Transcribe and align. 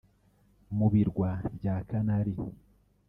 mu 0.77 0.87
birwa 0.93 1.29
bya 1.55 1.75
Canaries 1.89 2.53